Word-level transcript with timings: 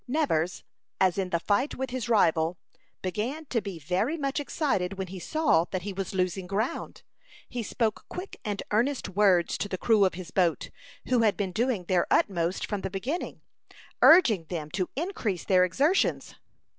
Nevers, 0.07 0.63
as 0.99 1.19
in 1.19 1.29
the 1.29 1.39
fight 1.39 1.75
with 1.75 1.91
his 1.91 2.09
rival, 2.09 2.57
began 3.03 3.45
to 3.51 3.61
be 3.61 3.77
very 3.77 4.17
much 4.17 4.39
excited 4.39 4.93
when 4.97 5.05
he 5.09 5.19
saw 5.19 5.65
that 5.65 5.83
he 5.83 5.93
was 5.93 6.15
losing 6.15 6.47
ground. 6.47 7.03
He 7.47 7.61
spoke 7.61 8.05
quick 8.09 8.37
and 8.43 8.63
earnest 8.71 9.09
words 9.09 9.59
to 9.59 9.69
the 9.69 9.77
crew 9.77 10.03
of 10.03 10.15
his 10.15 10.31
boat, 10.31 10.71
who 11.09 11.19
had 11.19 11.37
been 11.37 11.51
doing 11.51 11.83
their 11.83 12.07
utmost 12.09 12.65
from 12.65 12.81
the 12.81 12.89
beginning, 12.89 13.41
urging 14.01 14.45
them 14.45 14.71
to 14.71 14.89
increase 14.95 15.45
their 15.45 15.63
exertions. 15.63 16.33